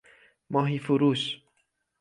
ماهیفروش 0.49 1.41